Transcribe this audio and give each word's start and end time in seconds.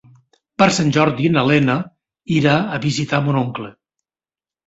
Per 0.61 0.67
Sant 0.77 0.87
Jordi 0.95 1.29
na 1.33 1.43
Lena 1.49 1.75
irà 2.37 2.55
a 2.77 2.79
visitar 2.87 3.19
mon 3.27 3.37
oncle. 3.43 3.69